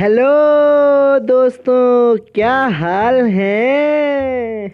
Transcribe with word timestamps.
Hello 0.00 1.18
दोस्तों, 1.18 2.16
क्या 2.34 2.52
हाल 2.74 3.14
है? 3.24 4.66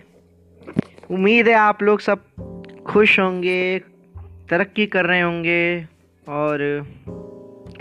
उम्मीद 1.11 1.49
है 1.49 1.55
आप 1.55 1.83
लोग 1.83 2.01
सब 2.01 2.21
खुश 2.87 3.19
होंगे, 3.21 3.79
तरक्की 4.51 4.87
कर 4.87 5.07
रहे 5.07 5.21
होंगे, 5.21 5.87
और 6.27 6.63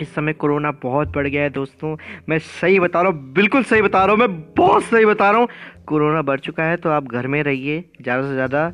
इस 0.01 0.13
समय 0.15 0.33
कोरोना 0.33 0.71
बहुत 0.83 1.13
बढ़ 1.15 1.27
गया 1.27 1.41
है 1.41 1.49
दोस्तों। 1.49 1.95
मैं 2.29 2.39
सही 2.39 2.79
बता 2.79 3.01
रहा 3.01 3.11
हूँ, 3.11 3.33
बिल्कुल 3.33 3.63
सही 3.63 3.81
बता 3.81 4.03
रहा 4.05 4.11
हूँ, 4.11 4.19
मैं 4.19 4.53
बहुत 4.57 4.83
सही 4.83 5.05
बता 5.05 5.29
रहा 5.31 5.39
हूँ, 5.39 5.47
कोरोना 5.87 6.21
बढ़ 6.21 6.39
चुका 6.39 6.63
है 6.63 6.77
तो 6.77 6.89
आप 6.89 7.07
घर 7.07 7.27
में 7.27 7.41
रहिए, 7.43 7.83
ज़्यादा 8.01 8.27
से 8.27 8.33
ज़्यादा 8.33 8.67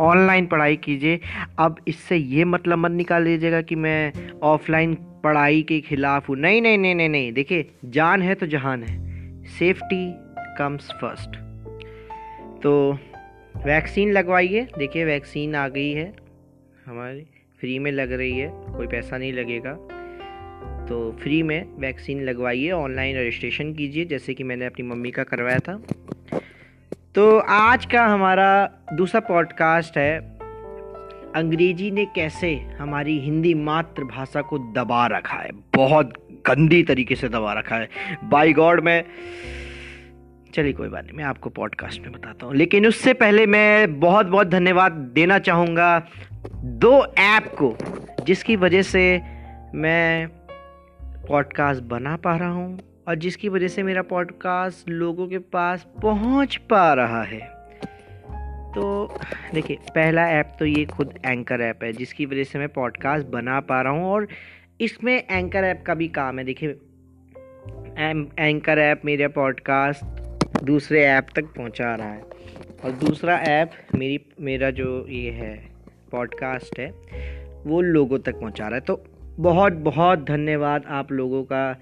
ऑनलाइन 0.00 0.46
पढ़ाई 0.46 0.76
कीजिए। 0.76 1.20
अब 1.58 1.76
इससे 1.88 2.16
ये 2.16 2.44
मतलब 2.44 2.78
मत 2.78 2.90
निकाल 2.90 3.22
लीजिएगा 3.22 3.62
कि 3.62 3.74
मैं 3.74 4.12
ऑफलाइन 4.42 4.94
पढ़ाई 4.94 5.62
के 5.62 5.80
खिलाफ 5.80 6.28
हूँ। 6.28 6.36
नहीं 6.36 6.62
नहीं 6.62 6.78
नहीं 6.78 6.94
नहीं 6.94 7.08
नहीं। 7.08 7.32
देखिए, 7.32 7.70
जान 7.84 8.22
है 8.22 8.34
तो 8.34 8.46
जहान 8.46 8.82
है। 8.82 9.02
Safety 9.44 10.14
comes 10.58 10.92
first. 10.92 11.36
तो 12.62 12.98
वैक्सीन 13.56 14.12
लगवाइए। 14.12 14.68
देखिए, 14.78 15.04
वैक्सीन 15.04 15.54
आ 15.54 15.68
गई 15.68 15.92
है। 15.92 16.14
हमारी 16.86 17.26
फ्री 17.60 17.78
में 17.78 17.92
लग 17.92 18.12
रही 18.12 18.38
है। 18.38 18.48
कोई 18.50 18.86
पैसा 18.86 19.18
नहीं 19.18 19.32
लगेगा। 19.32 19.72
तो 20.88 21.16
फ्री 21.22 21.42
में 21.42 21.64
वैक्सीन 21.78 22.22
लगवाइए। 22.22 22.70
ऑनलाइन 22.70 23.18
रजिस्ट्रेशन 23.18 23.74
कीजिए। 23.74 24.04
जैसे 24.04 24.34
कि 24.34 24.44
मैंने 24.44 24.66
अपनी 24.66 24.86
मम्मी 24.86 25.10
का 25.10 25.24
करवाया 25.24 25.58
था। 25.58 25.82
तो 27.14 27.38
आज 27.38 27.84
का 27.86 28.04
हमारा 28.06 28.70
दूसरा 28.92 29.20
पॉडकास्ट 29.20 29.96
है, 29.98 30.18
अंग्रेज़ी 31.36 31.90
ने 31.90 32.04
कैसे 32.04 32.54
हमारी 32.78 33.18
हिंदी 33.18 33.54
मातृभाषा 33.54 34.42
को 34.42 34.58
दबा 34.72 35.06
रखा 35.06 35.36
है, 35.36 35.50
बहुत 35.76 36.12
गंदी 36.46 36.82
तरीके 36.82 37.14
से 37.14 37.28
दबा 37.28 37.52
रखा 37.52 37.76
है। 37.76 37.88
बाई 38.24 38.52
गॉड 38.52 38.80
मैं, 38.84 39.04
चलिए 40.54 40.72
कोई 40.72 40.88
बात 40.88 41.04
नहीं, 41.04 41.16
मैं 41.16 41.24
आपको 41.24 41.50
पॉडकास्ट 41.50 42.00
में 42.00 42.12
बताता 42.12 42.46
हूँ। 42.46 42.54
लेकिन 42.54 42.86
उससे 42.86 43.12
पहले 43.14 43.46
मैं 43.46 44.00
बहुत 44.00 44.26
बहुत 44.26 44.46
धन्यवाद 44.46 44.92
देना 44.92 45.38
चाहूँगा 45.38 45.98
दो 46.56 47.04
ऐप 47.18 47.54
को, 47.62 47.76
जिसकी 48.24 48.56
वजह 48.56 48.82
से 48.82 49.04
मैं 49.74 50.28
पॉडकास्ट 51.28 51.82
बना 51.82 52.16
पा 52.16 52.36
रहा 52.36 52.50
हूँ। 52.50 52.78
और 53.08 53.14
जिसकी 53.14 53.48
वजह 53.48 53.68
से 53.68 53.82
मेरा 53.82 54.02
पॉडकास्ट 54.02 54.88
लोगों 54.88 55.26
के 55.28 55.38
पास 55.38 55.86
पहुँच 56.02 56.56
पा 56.70 56.92
रहा 56.94 57.22
है। 57.22 57.40
तो 58.74 59.18
देखिए, 59.54 59.76
पहला 59.94 60.28
ऐप 60.30 60.52
तो 60.58 60.66
ये 60.66 60.84
खुद 60.84 61.14
एंकर 61.26 61.60
ऐप 61.60 61.82
है, 61.84 61.92
जिसकी 61.92 62.26
वजह 62.26 62.44
से 62.44 62.58
मैं 62.58 62.68
पॉडकास्ट 62.68 63.26
बना 63.26 63.60
पा 63.60 63.80
रहा 63.82 63.92
हूँ 63.92 64.04
और 64.04 64.28
इसमें 64.80 65.14
एंकर 65.30 65.64
ऐप 65.64 65.82
का 65.86 65.94
भी 65.94 66.08
काम 66.08 66.38
है। 66.38 66.44
देखिए 66.44 66.70
एंकर 68.38 68.78
ऐप 68.78 69.02
मेरा 69.04 69.28
पॉडकास्ट 69.28 70.62
दूसरे 70.64 71.04
ऐप 71.04 71.26
तक 71.36 71.44
पहुँचा 71.56 71.94
रहा 71.94 72.08
है 72.08 72.22
और 72.84 72.90
दूसरा 73.00 73.36
ऐप 73.38 73.70
मेरी, 73.94 74.20
मेरा 74.40 74.70
जो 74.70 75.06
ये 75.08 75.30
है 75.30 75.54
पॉडकास्ट 76.12 76.78
है, 76.78 76.90
वो 77.66 77.80
लोगों 77.80 78.18
तक 78.18 78.40
पहुँचा 78.40 78.68
रहा 78.68 78.74
है। 78.74 78.80
तो 78.80 79.04
बहुत 79.38 79.72
बहुत 79.72 80.24
धन्यवाद 80.24 80.84
आप 80.88 81.12
लोगों 81.12 81.42
का 81.44 81.72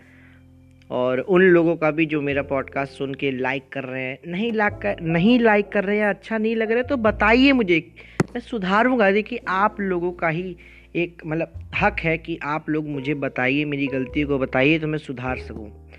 और 0.91 1.21
उन 1.21 1.43
लोगों 1.43 1.77
का 1.77 1.91
भी 1.91 2.07
जो 2.07 2.21
मेरा 2.21 2.43
पॉडकास्ट 2.43 2.93
सुन 2.93 3.15
के 3.15 3.31
लाइक 3.31 3.69
कर 3.73 3.85
रहे 3.85 4.03
हैं। 4.03 4.19
नहीं 4.27 4.53
लाइक 4.53 4.75
कर, 4.75 4.97
नहीं 5.01 5.39
लाइक 5.41 5.69
कर 5.69 5.85
रहे 5.85 5.99
हैं 5.99 6.07
अच्छा 6.07 6.39
नहीं 6.39 6.57
लग 6.57 6.71
रहा 6.71 6.79
है 6.79 6.85
तो 6.85 6.97
बताइए 6.97 7.53
मुझे। 7.53 7.93
मैं 8.23 8.41
सुधारूँगा 8.41 9.11
देखिए, 9.11 9.41
आप 9.49 9.81
लोगों 9.81 10.13
का 10.13 10.29
ही 10.29 10.57
एक 10.97 11.23
मतलब 11.27 11.71
हक 11.81 12.01
है 12.01 12.19
कि 12.19 12.39
आप 12.43 12.71
लोग 12.71 12.89
मुझे 12.89 13.15
बताइए, 13.15 13.65
मेरी 13.65 13.87
गलती 13.87 14.23
को 14.23 14.39
बताइए 14.39 14.79
तो 14.79 14.87
मैं 14.87 14.99
सुधार 14.99 15.39
सकूँ। 15.39 15.91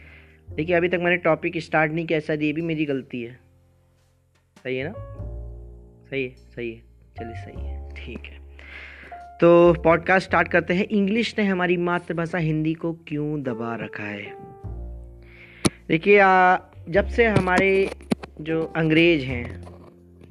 देखिए, 0.56 0.76
अभी 0.76 0.90
तक 0.90 1.00
मैंने 1.02 1.18
टॉपिक 1.18 1.58
स्टार्ट 1.58 1.92
नहीं 1.92 2.06
किया 2.06 2.20
शायद 2.20 2.42
ये 2.42 2.54
भी 2.54 2.62
मेरी 2.62 2.86
गलती 2.86 3.22
है। 3.22 3.40
सही 4.58 4.78
है 4.78 4.88
ना? 4.88 4.94
सही 6.10 6.24
है 6.24 6.30
सही 6.30 6.72
है। 6.72 6.80
चलिए, 7.18 7.36
सही 7.36 7.66
है। 7.66 7.90
ठीक 7.96 8.20
है। 8.20 8.40
तो 9.42 9.74
पॉडकास्ट 9.74 10.28
स्टार्ट 10.28 10.48
करते 10.48 10.74
हैं। 10.74 10.86
इंग्लिश 10.86 11.36
ने 11.38 11.46
हमारी 11.46 11.78
मातृभाषा 11.78 12.38
हिंदी 12.38 12.74
को 12.74 12.94
क्यों 12.94 13.42
दबा 13.44 13.76
रखा 13.76 14.04
है? 14.04 14.52
देखिए 15.92 16.18
जब 16.90 17.08
से 17.08 17.26
हमारे 17.26 17.90
जो 18.42 18.62
अंग्रेज़ 18.76 19.24
हैं, 19.26 19.62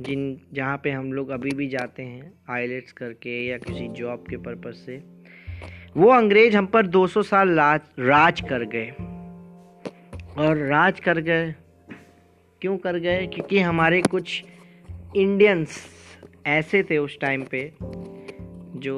जिन, 0.01 0.41
जहाँ 0.53 0.81
पे 0.85 0.91
हम 0.91 1.13
लोग 1.13 1.29
अभी 1.29 1.51
भी 1.51 1.69
जाते 1.69 2.03
हैं 2.03 2.33
आईलेट्स 2.51 2.93
करके 2.93 3.47
या 3.47 3.59
किसी 3.59 3.89
जॉब 3.89 4.25
के 4.31 4.37
पर्पज़ 4.37 4.75
से, 4.75 4.97
वो 5.97 6.09
अंग्रेज़ 6.09 6.57
हम 6.57 6.67
पर 6.67 6.87
200 6.87 7.23
साल 7.23 7.51
राज 7.51 7.81
राज 7.99 8.41
कर 8.41 8.65
गए। 8.65 8.91
और 10.39 10.57
राज 10.57 11.01
कर 11.01 11.21
गए, 11.21 11.55
क्यों 12.61 12.79
कर 12.79 12.99
गए? 12.99 13.27
क्योंकि 13.27 13.59
हमारे 13.59 14.03
कुछ 14.03 14.45
इंडियंस 15.17 15.77
ऐसे 16.47 16.83
थे 16.83 16.99
उस 16.99 17.19
टाइम 17.21 17.45
पे, 17.45 17.73
जो 18.81 18.97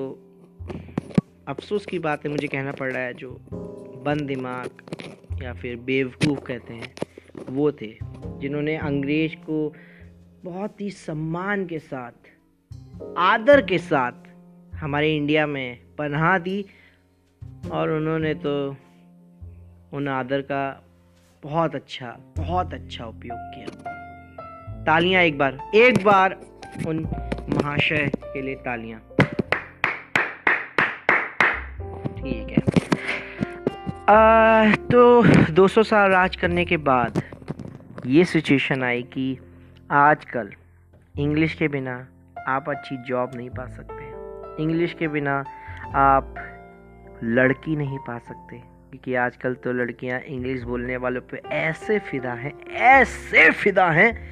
अफसोस 1.49 1.87
की 1.87 1.99
बात 1.99 2.25
है, 2.25 2.31
मुझे 2.31 2.47
कहना 2.47 2.73
पड़ 2.73 2.93
रहा 2.93 3.03
है, 3.03 3.15
जो 3.15 3.41
बंद 4.07 4.21
दिमाग 4.21 4.71
या 5.43 5.53
फिर 5.53 5.77
बेवकूफ़ 5.77 6.41
कहते 6.41 6.75
हैं, 6.75 6.95
वो 7.49 7.71
थे, 7.73 7.93
जिन्होंने 8.41 8.77
अंग्रेज़ 8.77 9.35
को 9.37 9.73
बहुत 10.45 10.81
ही 10.81 10.91
सम्मान 10.91 11.67
के 11.67 11.79
साथ, 11.79 12.31
आदर 13.19 13.63
के 13.63 13.79
साथ 13.79 14.13
हमारे 14.75 15.17
इंडिया 15.17 15.47
में 15.47 15.79
पनाह 15.99 16.39
दी 16.39 16.65
और 17.73 17.91
उन्होंने 17.91 18.35
तो 18.35 18.55
उन 19.93 20.09
आदर 20.09 20.41
का 20.43 20.63
बहुत 21.43 21.75
अच्छा 21.75 22.17
बहुत 22.37 22.75
अच्छा 22.75 23.07
उपयोग 23.07 23.39
किया। 23.55 24.85
तालियाँ 24.85 25.23
एक 25.23 25.39
बार 25.39 25.59
एक 25.75 26.03
बार 26.05 26.39
उन 26.87 26.99
महाशय 27.49 28.11
के 28.25 28.43
लिए 28.43 28.55
तालियाँ। 28.55 29.01
ठीक 32.17 32.49
है। 32.51 32.92
आ, 34.09 34.75
तो 34.75 35.23
200 35.53 35.83
साल 35.83 36.11
राज 36.11 36.37
करने 36.37 36.65
के 36.65 36.77
बाद 36.77 37.23
ये 38.07 38.25
सिचुएशन 38.25 38.83
आई 38.83 39.03
कि 39.03 39.39
आजकल 39.91 40.51
इंग्लिश 41.19 41.55
के 41.55 41.69
बिना 41.69 42.07
आप 42.49 42.71
अच्छी 42.71 42.97
जॉब 42.97 43.31
नहीं 43.35 43.51
पा 43.51 43.67
सकते। 43.67 44.63
इंग्लिश 44.63 44.95
के 44.95 45.09
बिना 45.09 45.45
आप 45.95 46.35
लड़की 47.23 47.77
नहीं 47.77 47.99
पा 47.99 48.19
सकते 48.19 48.59
क्योंकि 48.59 49.15
आजकल 49.15 49.55
तो 49.55 49.73
लड़कियाँ 49.73 50.21
इंग्लिश 50.21 50.63
बोलने 50.63 50.97
वालों 50.97 51.21
पे 51.21 51.43
ऐसे 51.49 51.99
फिदा 51.99 52.33
हैं 52.33 52.67
ऐसे 52.71 53.51
फिदा 53.51 53.91
हैं 53.91 54.29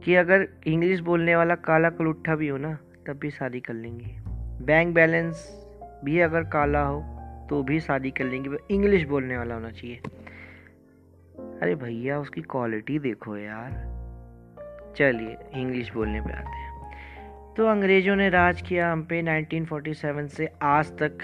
कि 0.00 0.14
अगर 0.14 0.48
इंग्लिश 0.66 1.00
बोलने 1.00 1.36
वाला 1.36 1.54
काला 1.54 1.90
कलुट्ठा 1.90 2.34
भी 2.34 2.48
हो 2.48 2.58
ना 2.58 2.78
तब 3.06 3.12
भी 3.12 3.30
शादी 3.30 3.60
कर 3.60 3.74
लेंगे। 3.74 4.16
बैंक 4.64 4.94
बैलेंस 4.94 5.66
भी 6.04 6.20
अगर 6.20 6.42
काला 6.42 6.82
हो 6.82 7.15
तो 7.50 7.62
भी 7.62 7.80
शादी 7.80 8.10
कर 8.10 8.24
लेंगे। 8.24 8.56
इंग्लिश 8.70 9.04
बोलने 9.04 9.36
वाला 9.38 9.54
होना 9.54 9.70
चाहिए। 9.70 10.00
अरे 11.62 11.74
भैया, 11.74 12.18
उसकी 12.18 12.40
क्वालिटी 12.40 12.98
देखो 12.98 13.36
यार। 13.36 13.94
चलिए 14.98 15.36
इंग्लिश 15.60 15.92
बोलने 15.92 16.20
पे 16.20 16.32
आते 16.32 16.56
हैं। 16.56 17.54
तो 17.54 17.66
अंग्रेज़ों 17.66 18.16
ने 18.16 18.28
राज 18.28 18.62
किया 18.62 18.92
हम 18.92 19.02
पे 19.02 19.22
1947 19.22 20.28
से 20.28 20.48
आज 20.62 20.90
तक 20.98 21.18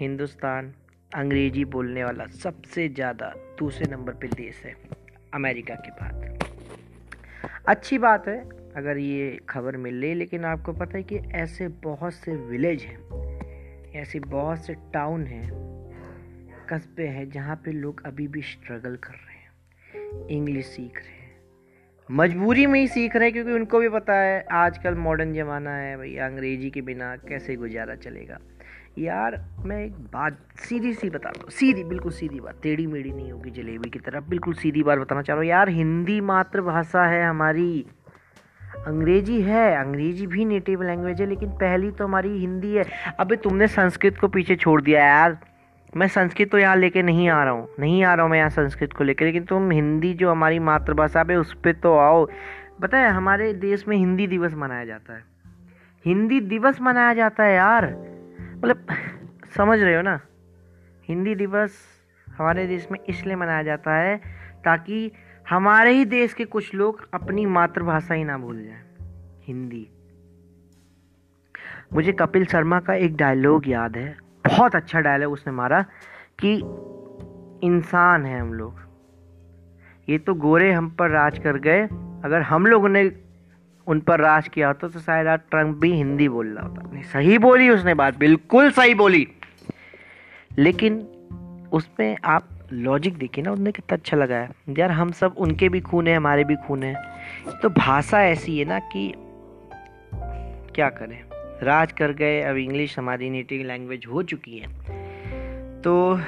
हिंदुस्तान। 0.00 0.72
अंग्रेज़ी 1.14 1.64
बोलने 1.64 2.04
वाला 2.04 2.26
सबसे 2.26 2.88
ज़्यादा 2.88 3.32
दूसरे 3.58 3.90
नंबर 3.90 4.12
पे 4.12 4.28
देश 4.28 4.62
है, 4.64 4.74
अमेरिका 5.34 5.74
के 5.74 5.90
बाद। 5.90 6.38
अच्छी 7.68 7.98
बात 7.98 8.28
है, 8.28 8.38
अगर 8.76 8.98
ये 8.98 9.38
खबर 9.48 9.76
मिल 9.76 10.00
रही, 10.02 10.14
लेकिन 10.14 10.44
आपको 10.44 10.72
पता 10.72 10.96
है 10.96 11.02
कि 11.02 11.16
ऐसे 11.16 11.68
बहुत 11.68 12.14
से 12.14 12.36
विलेज 12.36 12.82
हैं 12.82 13.21
ऐसी 13.96 14.20
बहुत 14.20 14.58
से 14.58 14.74
टाउन 14.74 15.26
हैं, 15.26 15.50
कस्बे 16.70 17.06
हैं, 17.06 17.30
जहाँ 17.30 17.56
पे 17.56 17.72
लोग 17.72 18.06
अभी 18.06 18.28
भी 18.28 18.42
स्ट्रगल 18.42 18.96
कर 18.96 19.12
रहे 19.12 19.34
हैं। 19.34 20.28
इंग्लिश 20.28 20.66
सीख 20.66 20.96
रहे 20.96 21.12
हैं। 21.12 21.22
मजबूरी 22.10 22.66
में 22.66 22.80
ही 22.80 22.88
सीख 22.88 23.16
रहे 23.16 23.24
हैं, 23.24 23.32
क्योंकि 23.32 23.52
उनको 23.52 23.80
भी 23.80 23.88
पता 23.88 24.14
है, 24.14 24.46
आजकल 24.52 24.94
मॉडर्न 24.94 25.32
ज़माना 25.32 25.76
है, 25.76 25.96
भाई, 25.96 26.16
अंग्रेज़ी 26.16 26.70
के 26.70 26.80
बिना 26.80 27.16
कैसे 27.16 27.56
गुजारा 27.56 27.94
चलेगा। 27.94 28.38
यार, 28.98 29.44
मैं 29.58 29.84
एक 29.84 29.92
बात 29.92 30.38
सीधी 30.56 30.94
सी 30.94 31.10
बताता 31.10 31.40
हूँ 31.42 31.50
सीधी, 31.50 31.84
बिल्कुल 31.84 32.12
सीधी 32.12 32.40
बात, 32.40 32.60
टेढ़ी 32.62 32.86
मेढ़ी 32.86 33.12
नहीं 33.12 33.32
होगी 33.32 33.50
जलेबी 33.50 33.90
की 33.90 33.98
तरफ़ 33.98 34.24
बिल्कुल 34.24 34.54
सीधी 34.54 34.82
बात 34.82 34.98
बताना 34.98 35.22
चाह 35.22 35.34
रहा 35.34 35.42
हूँ। 35.42 35.50
यार, 35.50 35.68
हिंदी 35.68 36.20
मातृभाषा 36.20 37.06
है 37.06 37.24
हमारी। 37.24 37.86
अंग्रेज़ी 38.86 39.40
है, 39.42 39.76
अंग्रेज़ी 39.76 40.26
भी 40.26 40.44
नेटिव 40.44 40.82
लैंग्वेज 40.82 41.20
है, 41.20 41.26
लेकिन 41.26 41.50
पहली 41.50 41.90
तो 41.90 42.04
हमारी 42.04 42.38
हिंदी 42.38 42.74
है। 42.74 42.84
अबे 43.20 43.36
तुमने 43.36 43.66
संस्कृत 43.66 44.18
को 44.18 44.28
पीछे 44.28 44.56
छोड़ 44.56 44.80
दिया 44.82 45.04
यार। 45.04 45.38
मैं 45.96 46.08
संस्कृत 46.08 46.50
तो 46.50 46.58
यहाँ 46.58 46.76
लेके 46.76 47.02
नहीं 47.02 47.28
आ 47.28 47.42
रहा 47.44 47.52
हूँ। 47.52 47.68
नहीं 47.80 48.04
आ 48.04 48.14
रहा 48.14 48.22
हूँ 48.22 48.30
मैं 48.30 48.38
यहाँ 48.38 48.50
संस्कृत 48.50 48.92
को 48.92 49.04
लेकर 49.04 49.24
लेकिन 49.24 49.44
तुम 49.44 49.70
हिंदी 49.70 50.12
जो 50.14 50.30
हमारी 50.30 50.58
मातृभाषा 50.58 51.24
पे 51.24 51.36
उस 51.36 51.52
पर 51.54 51.72
तो 51.72 51.96
आओ। 51.98 52.26
पता 52.82 52.98
है, 52.98 53.10
हमारे 53.10 53.52
देश 53.52 53.88
में 53.88 53.96
हिंदी 53.96 54.26
दिवस 54.26 54.54
मनाया 54.54 54.84
जाता 54.84 55.14
है। 55.14 55.24
हिंदी 56.04 56.40
दिवस 56.40 56.80
मनाया 56.80 57.14
जाता 57.14 57.44
है 57.44 57.54
यार। 57.54 57.86
मतलब 58.56 58.86
समझ 59.56 59.78
रहे 59.78 59.96
हो 59.96 60.02
ना? 60.02 60.20
हिंदी 61.08 61.34
दिवस 61.34 61.72
हमारे 62.26 62.66
देश 62.66 62.88
में 62.92 62.98
इसलिए 63.08 63.36
मनाया 63.36 63.62
जाता 63.62 63.94
है 63.94 64.16
ताकि 64.64 65.10
हमारे 65.50 65.92
ही 65.92 66.04
देश 66.04 66.34
के 66.34 66.44
कुछ 66.44 66.74
लोग 66.74 67.08
अपनी 67.14 67.46
मातृभाषा 67.46 68.14
ही 68.14 68.24
ना 68.24 68.38
भूल 68.38 68.64
जाएँ। 68.64 68.82
हिंदी। 69.44 69.88
मुझे 71.92 72.12
कपिल 72.12 72.46
शर्मा 72.46 72.80
का 72.80 72.94
एक 72.94 73.16
डायलॉग 73.16 73.68
याद 73.68 73.96
है। 73.96 74.16
बहुत 74.46 74.74
अच्छा 74.74 75.00
डायलॉग 75.00 75.32
उसने 75.32 75.52
मारा 75.52 75.82
कि 76.44 76.54
इंसान 77.66 78.26
है 78.26 78.40
हम 78.40 78.54
लोग। 78.54 78.80
ये 80.08 80.18
तो 80.18 80.34
गोरे 80.34 80.72
हम 80.72 80.90
पर 80.90 81.10
राज 81.10 81.38
कर 81.38 81.56
गए। 81.58 81.82
अगर 82.24 82.42
हम 82.42 82.66
लोगों 82.66 82.88
ने 82.88 83.12
उन 83.86 84.00
पर 84.00 84.20
राज 84.20 84.48
किया 84.48 84.66
होता 84.66 84.88
तो 84.88 84.98
शायद 84.98 85.26
आज 85.26 85.40
ट्रंप 85.50 85.76
भी 85.76 85.92
हिंदी 85.92 86.28
बोल 86.28 86.46
रहा 86.46 86.66
होता। 86.66 86.90
नहीं, 86.92 87.02
सही 87.02 87.38
बोली 87.38 87.70
उसने 87.70 87.94
बात। 87.94 88.18
बिल्कुल 88.18 88.70
सही 88.70 88.94
बोली। 88.94 89.28
लेकिन 90.58 90.98
उसमें 91.72 92.16
आप 92.24 92.48
लॉजिक 92.72 93.16
देखिए 93.16 93.44
ना 93.44 93.52
उन्हें 93.52 93.72
कितना 93.72 93.96
अच्छा 93.96 94.16
लगा 94.16 94.36
है 94.36 94.50
यार, 94.78 94.90
हम 94.90 95.10
सब 95.10 95.34
उनके 95.38 95.68
भी 95.68 95.80
खून 95.80 96.06
है, 96.06 96.16
हमारे 96.16 96.44
भी 96.44 96.56
खून 96.56 96.82
है। 96.82 96.94
तो 97.62 97.68
भाषा 97.68 98.22
ऐसी 98.22 98.58
है 98.58 98.64
ना 98.64 98.78
कि 98.78 99.12
क्या 100.74 100.88
करें? 100.88 101.18
राज 101.62 101.92
कर 101.92 102.12
गए, 102.12 102.40
अब 102.42 102.56
इंग्लिश 102.56 102.98
हमारी 102.98 103.30
नेटिव 103.30 103.66
लैंग्वेज 103.66 104.06
हो 104.06 104.22
चुकी 104.22 104.58
है। 104.58 104.68
तो 105.82 106.20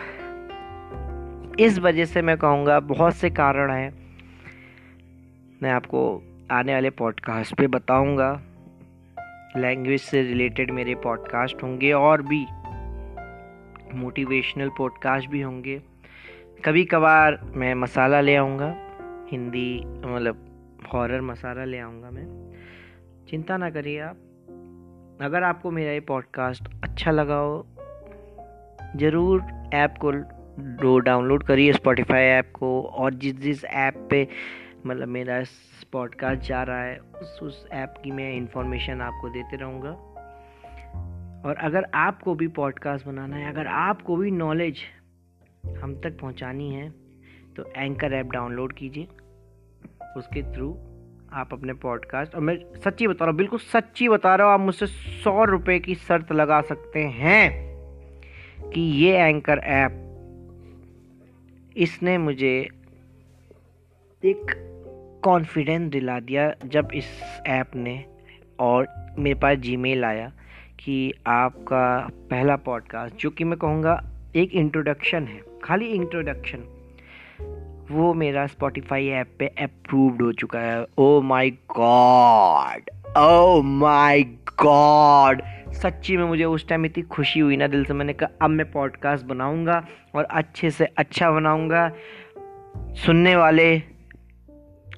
इस 1.61 1.79
वजह 1.79 2.05
से 2.05 2.23
मैं 2.23 2.37
कहूँगा, 2.37 2.81
बहुत 2.81 3.15
से 3.15 3.31
कारण 3.31 3.71
हैं। 3.71 3.93
मैं 5.63 5.71
आपको 5.71 6.23
आने 6.51 6.75
वाले 6.75 6.91
पॉडकास्ट 6.91 7.55
पे 7.55 7.67
बताऊँगा। 7.67 8.43
लैंग्वेज 9.57 10.01
से 10.01 10.23
रिलेटेड 10.23 10.71
मेरे 10.71 10.95
पॉडकास्ट 10.95 11.63
होंगे 11.63 11.93
और 11.93 12.23
भी 12.23 12.47
मोटिवेशनल 13.95 14.71
पॉडकास्ट 14.79 15.31
भी 15.31 15.41
होंगे। 15.41 15.81
कभी 16.65 16.85
कभार 16.85 17.39
मैं 17.57 17.75
मसाला 17.75 18.21
ले 18.21 18.37
आऊँगा, 18.37 18.75
हिंदी 19.31 19.85
मतलब 19.85 20.37
हॉरर 20.93 21.21
मसाला 21.21 21.65
ले 21.65 21.79
आऊँगा 21.79 22.11
मैं। 22.11 22.53
चिंता 23.29 23.57
ना 23.57 23.71
करिए 23.71 24.01
आप। 24.01 24.17
अगर 25.23 25.43
आपको 25.43 25.71
मेरा 25.71 25.93
ये 25.93 26.01
पॉडकास्ट 26.01 26.69
अच्छा 26.85 27.11
लगा 27.11 27.37
हो, 27.37 27.67
ज़रूर 28.97 29.43
ऐप 29.75 29.95
को 30.01 30.13
दो 30.63 30.99
डाउनलोड 30.99 31.43
करिए 31.43 31.73
स्पॉटिफाई 31.73 32.23
ऐप 32.23 32.53
को 32.55 32.83
और 32.83 33.15
जिस 33.15 33.41
जिस 33.41 33.65
ऐप 33.65 34.09
पे 34.11 34.29
मतलब 34.87 35.09
मेरा 35.09 35.45
पॉडकास्ट 35.93 36.43
जा 36.43 36.63
रहा 36.63 36.83
है, 36.83 36.99
उस 36.99 37.39
उस 37.43 37.69
ऐप 37.73 37.95
की 38.05 38.11
मैं 38.11 38.33
इंफॉर्मेशन 38.33 39.01
आपको 39.01 39.29
देते 39.29 39.57
रहूँगा। 39.57 39.91
और 41.49 41.57
अगर 41.57 41.87
आपको 41.95 42.35
भी 42.35 42.49
पॉडकास्ट 42.49 43.07
बनाना 43.07 43.37
है, 43.37 43.49
अगर 43.49 43.67
आपको 43.67 44.17
भी 44.17 44.31
नॉलेज 44.31 44.79
हम 45.83 46.01
तक 46.01 46.19
पहुँचानी 46.21 46.71
है 46.71 46.91
तो 47.57 47.73
एंकर 47.77 48.13
ऐप 48.13 48.27
डाउनलोड 48.27 48.73
कीजिए। 48.73 49.09
उसके 50.17 50.43
थ्रू 50.55 50.71
आप 51.33 51.49
अपने 51.53 51.73
पॉडकास्ट 51.73 52.35
और 52.35 52.41
मैं 52.41 52.57
सच्ची 52.85 53.07
बता 53.07 53.25
रहा 53.25 53.31
हूँ, 53.31 53.37
बिल्कुल 53.37 53.59
सच्ची 53.59 54.09
बता 54.09 54.35
रहा 54.35 54.47
हूँ, 54.47 54.55
आप 54.55 54.61
मुझसे 54.61 54.87
सौ 54.87 55.45
रुपये 55.45 55.79
की 55.79 55.95
शर्त 55.95 56.33
लगा 56.33 56.61
सकते 56.61 57.01
हैं 57.01 57.75
कि 58.71 58.81
ये 58.81 59.17
एंकर 59.17 59.59
ऐप 59.59 60.01
इसने 61.77 62.19
मुझे 62.19 62.69
एक 64.25 64.55
कॉन्फिडेंस 65.25 65.91
दिला 65.93 66.21
दिया 66.21 66.55
जब 66.67 66.89
इस 66.95 67.07
ऐप 67.47 67.71
ने 67.75 68.05
और 68.61 68.87
मेरे 69.19 69.41
पास 69.41 69.59
जीमेल 69.59 70.05
आया 70.05 70.33
कि 70.79 71.13
आपका 71.27 72.09
पहला 72.31 72.57
पॉडकास्ट 72.57 73.17
जो 73.17 73.31
कि 73.31 73.45
मैं 73.45 73.59
कहूँगा 73.59 74.14
एक 74.37 74.53
इंट्रोडक्शन 74.53 75.25
है, 75.25 75.41
खाली 75.65 75.87
इंट्रोडक्शन 75.87 76.63
वो 77.91 78.13
मेरा 78.15 78.47
स्पॉटिफाई 78.47 79.09
ऐप 79.09 79.29
पे 79.39 79.47
अप्रूव्ड 79.47 80.23
हो 80.23 80.33
चुका 80.33 80.61
है। 80.61 80.85
Oh 80.99 81.21
my 81.21 81.51
god 81.51 82.91
oh 83.19 83.61
my 83.63 84.23
god 84.63 85.43
सच्ची 85.73 86.17
में 86.17 86.25
मुझे 86.25 86.45
उस 86.45 86.69
टाइम 86.69 86.87
इतनी 86.87 87.03
खुशी 87.03 87.41
हुई 87.41 87.57
ना, 87.57 87.67
दिल 87.67 87.85
से 87.85 87.95
मैंने 87.95 88.13
कहा, 88.13 88.29
अब 88.43 88.51
मैं 88.51 88.71
पॉडकास्ट 88.73 89.25
बनाऊँगा 89.27 89.87
और 90.15 90.25
अच्छे 90.25 90.71
से 90.71 90.85
अच्छा 90.85 91.31
बनाऊँगा। 91.31 91.91
सुनने 92.97 93.37
वाले 93.37 93.83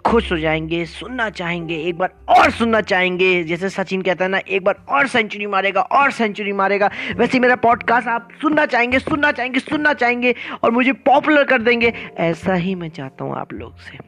खुश 0.06 0.32
हो 0.32 0.38
जाएँगे, 0.38 0.84
सुनना 0.84 1.30
चाहेंगे, 1.30 1.76
एक 1.76 1.98
बार 1.98 2.14
और 2.28 2.50
सुनना 2.50 2.80
चाहेंगे। 2.80 3.44
जैसे 3.44 3.68
सचिन 3.68 4.02
कहता 4.02 4.24
है 4.24 4.30
ना, 4.30 4.38
एक 4.38 4.64
बार 4.64 4.84
और 4.88 5.06
सेंचुरी 5.06 5.46
मारेगा, 5.46 5.80
और 5.80 6.10
सेंचुरी 6.10 6.52
मारेगा। 6.52 6.90
वैसे 7.16 7.38
मेरा 7.38 7.56
पॉडकास्ट 7.56 8.08
आप 8.08 8.28
सुनना 8.40 8.66
चाहेंगे 8.66 8.98
सुनना 8.98 9.32
चाहेंगे 9.32 9.60
सुनना 9.60 9.92
चाहेंगे 9.92 10.34
और 10.62 10.70
मुझे 10.70 10.92
पॉपुलर 10.92 11.44
कर 11.44 11.62
देंगे। 11.62 11.92
ऐसा 12.16 12.54
ही 12.54 12.74
मैं 12.74 12.88
चाहता 12.88 13.24
हूँ 13.24 13.36
आप 13.36 13.52
लोग 13.52 13.76
से। 13.76 13.98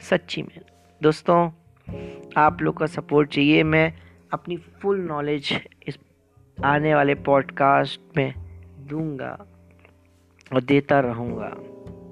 सच्ची 0.00 0.42
में। 0.42 0.60
दोस्तों, 1.02 1.50
आप 2.36 2.62
लोग 2.62 2.78
का 2.78 2.86
सपोर्ट 2.86 3.30
चाहिए। 3.30 3.62
मैं 3.62 3.92
अपनी 4.32 4.56
फुल 4.56 5.00
नॉलेज 5.00 5.60
इस 5.86 5.98
आने 6.64 6.94
वाले 6.94 7.14
पॉडकास्ट 7.14 8.00
में 8.16 8.34
दूँगा 8.80 9.46
और 10.54 10.60
देता 10.60 11.00
रहूँगा 11.00 11.52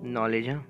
नॉलेज 0.08 0.48
हाँ। 0.48 0.66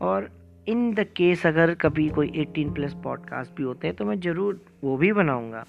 और 0.00 0.39
इन 0.70 0.92
द 0.94 1.04
केस 1.16 1.46
अगर 1.46 1.74
कभी 1.74 2.08
कोई 2.08 2.28
18 2.38 2.74
प्लस 2.74 2.94
पॉडकास्ट 3.04 3.52
भी 3.56 3.62
होते 3.62 3.86
हैं 3.86 3.96
तो 3.96 4.04
मैं 4.04 4.18
ज़रूर 4.20 4.60
वो 4.84 4.96
भी 4.96 5.12
बनाऊँगा। 5.12 5.64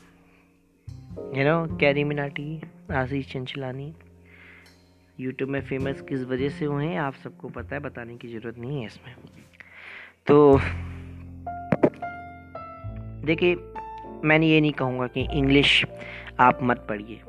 You 1.38 1.44
know 1.44 1.78
Carry 1.78 2.04
Minati, 2.04 2.62
Ashish 2.92 3.32
Chanchlani 3.34 3.94
YouTube 5.20 5.50
में 5.50 5.62
फ़ेमस 5.62 6.02
किस 6.02 6.24
वजह 6.24 6.50
से 6.50 6.66
हुए 6.66 6.86
हैं, 6.86 6.98
आप 6.98 7.14
सबको 7.14 7.50
पता 7.50 7.76
है, 7.76 7.82
बताने 7.82 8.16
की 8.18 8.28
ज़रूरत 8.28 8.58
नहीं 8.58 8.80
है 8.80 8.86
इसमें। 8.86 9.16
तो 10.28 10.60
देखिए, 13.26 13.56
मैंने 14.26 14.48
ये 14.48 14.62
नहीं 14.62 14.72
कहूँगा 14.74 15.08
कि 15.08 15.28
इंग्लिश 15.34 15.84
आप 16.40 16.60
मत 16.64 16.86
पढ़िए। 16.90 17.22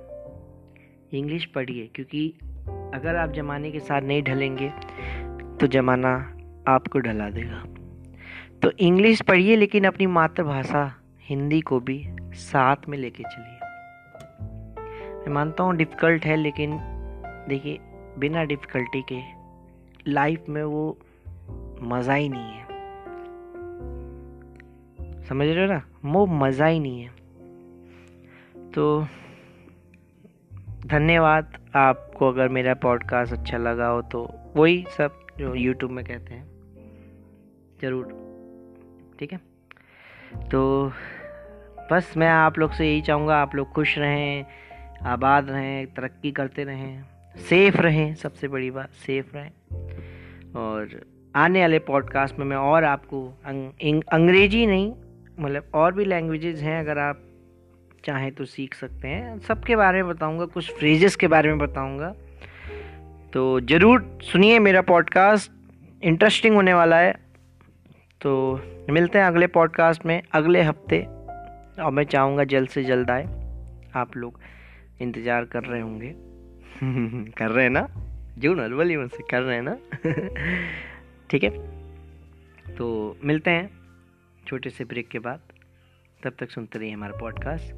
इंग्लिश 1.19 1.45
पढ़िए, 1.47 1.91
क्योंकि 1.95 2.29
अगर 2.95 3.17
आप 3.17 3.33
ज़माने 3.33 3.71
के 3.71 3.81
साथ 3.81 4.03
नहीं 4.03 4.23
ढलेंगे 4.23 4.69
तो 5.61 5.67
ज़माना 5.67 6.15
आपको 6.69 6.99
ढला 6.99 7.31
देगा। 7.31 7.65
तो 8.63 8.71
इंग्लिश 8.79 9.21
पढ़िए, 9.21 9.57
लेकिन 9.57 9.85
अपनी 9.85 10.07
मातृभाषा 10.07 10.95
हिंदी 11.21 11.61
को 11.61 11.81
भी 11.81 12.05
साथ 12.35 12.77
में 12.89 12.99
लेके 12.99 13.23
चलिए। 13.23 13.59
मैं 15.21 15.33
मानता 15.35 15.65
हूँ 15.65 15.77
डिफ़िकल्ट 15.77 16.25
है, 16.25 16.37
लेकिन 16.37 16.79
देखिए, 17.49 17.79
बिना 18.19 18.45
डिफ़िकल्टी 18.45 19.03
के 19.13 19.21
लाइफ 20.09 20.45
में 20.49 20.63
वो 20.63 20.99
मज़ा 21.83 22.15
ही 22.15 22.29
नहीं 22.29 22.53
है। 22.53 22.63
समझ 25.25 25.49
रहे 25.49 25.67
हो 25.67 25.73
ना? 25.73 25.83
वो 26.05 26.27
मज़ा 26.27 26.67
ही 26.67 26.81
नहीं 26.81 27.01
है। 27.01 27.11
तो 28.71 29.07
धन्यवाद, 30.87 31.59
आपको 31.77 32.29
अगर 32.29 32.49
मेरा 32.49 32.75
पॉडकास्ट 32.75 33.33
अच्छा 33.33 33.59
लगा 33.59 33.87
हो 33.87 34.03
तो 34.03 34.29
वही 34.57 34.85
सब 34.99 35.19
जो 35.39 35.55
यूट्यूब 35.55 35.91
में 35.91 36.05
कहते 36.05 36.35
हैं। 36.35 36.52
ज़रूर। 37.83 39.17
ठीक 39.19 39.33
है? 39.33 39.41
तो 40.51 40.93
बस 41.91 42.13
मैं 42.17 42.29
आप 42.29 42.59
लोग 42.59 42.73
से 42.73 42.87
यही 42.87 43.01
चाहूँगा 43.03 43.37
आप 43.37 43.55
लोग 43.55 43.73
खुश 43.73 43.97
रहें 43.99 44.45
आबाद 45.07 45.51
रहें 45.51 45.87
तरक्की 45.87 46.31
करते 46.33 46.65
रहें 46.65 47.03
सेफ़ 47.41 47.77
रहें 47.77 48.15
सबसे 48.15 48.49
बड़ी 48.49 48.71
बात 48.71 48.91
सेफ़ 49.07 49.37
रहें। 49.37 49.51
और 50.57 51.01
आने 51.35 51.61
वाले 51.61 51.79
पॉडकास्ट 51.79 52.39
में 52.39 52.45
मैं 52.47 52.57
और 52.57 52.85
आपको 52.85 53.27
अंग, 53.47 54.03
अंग्रेज़ी 54.13 54.67
नहीं 54.67 54.93
मतलब 55.41 55.71
और 55.75 55.93
भी 55.95 56.05
लैंग्वेजेस 56.05 56.61
हैं 56.61 56.79
अगर 56.81 56.99
आप 56.99 57.23
चाहें 58.05 58.31
तो 58.33 58.45
सीख 58.45 58.75
सकते 58.75 59.09
हैं। 59.09 59.39
सबके 59.39 59.77
बारे 59.77 60.03
में 60.03 60.13
बताऊँगा 60.15 60.45
कुछ 60.47 60.71
फ्रेजेस 60.73 61.17
के 61.17 61.29
बारे 61.29 61.49
में 61.49 61.59
बताऊँगा। 61.59 62.15
तो 63.33 63.61
ज़रूर 63.61 64.19
सुनिए 64.23 64.59
मेरा 64.59 64.81
पॉडकास्ट 64.83 65.51
इंटरेस्टिंग 66.03 66.55
होने 66.55 66.75
वाला 66.75 66.97
है। 66.97 67.15
तो 68.23 68.61
मिलते 68.91 69.19
हैं 69.19 69.25
अगले 69.25 69.47
पॉडकास्ट 69.47 70.07
में, 70.07 70.23
अगले 70.33 70.63
हफ़्ते। 70.63 71.03
और 71.83 71.91
मैं 71.91 72.05
चाहूँगा 72.05 72.45
जल्द 72.45 72.69
से 72.69 72.85
जल्द 72.85 73.11
आए। 73.11 73.25
आप 73.95 74.17
लोग 74.17 74.41
इंतज़ार 75.01 75.45
कर 75.45 75.65
रहे 75.65 75.81
होंगे। 75.81 76.15
कर 77.33 77.51
रहे 77.51 77.65
हैं 77.65 77.71
ना? 77.71 77.89
जो 78.39 78.55
नर्वली 78.55 78.97
मुझसे 78.97 79.25
कर 79.31 79.43
रहे 79.43 79.57
हैं 79.57 79.63
ना? 79.63 79.79
ठीक 81.31 81.45
है। 81.45 81.51
तो 82.75 83.17
मिलते 83.25 83.51
हैं 83.51 83.71
छोटे 84.47 84.71
से 84.71 84.85
ब्रेक 84.85 85.09
के 85.09 85.19
बाद। 85.19 85.41
तब 86.25 86.33
तक 86.39 86.51
सुनते 86.51 86.79
रहिए 86.79 86.93
हमारा 86.93 87.19
पॉडकास्ट 87.19 87.75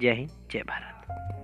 जय 0.00 0.12
हिंद, 0.12 0.30
जय 0.50 0.58
भारत। 0.58 1.35